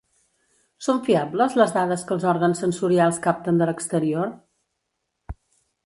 Són 0.85 1.01
fiables 1.07 1.57
les 1.61 1.75
dades 1.77 2.05
que 2.09 2.17
els 2.17 2.27
òrgans 2.33 2.65
sensorials 2.65 3.23
capten 3.29 3.63
de 3.63 3.71
l'exterior? 3.71 4.37